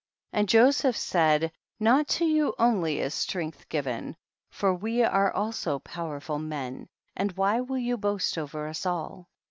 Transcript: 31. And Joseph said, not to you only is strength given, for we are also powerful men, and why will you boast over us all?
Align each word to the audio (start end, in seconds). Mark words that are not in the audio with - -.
31. 0.31 0.39
And 0.39 0.49
Joseph 0.49 0.97
said, 0.97 1.51
not 1.79 2.07
to 2.07 2.25
you 2.25 2.55
only 2.57 2.99
is 2.99 3.13
strength 3.13 3.69
given, 3.69 4.15
for 4.49 4.73
we 4.73 5.03
are 5.03 5.31
also 5.31 5.77
powerful 5.77 6.39
men, 6.39 6.87
and 7.15 7.31
why 7.33 7.61
will 7.61 7.77
you 7.77 7.97
boast 7.97 8.35
over 8.35 8.65
us 8.67 8.83
all? 8.87 9.29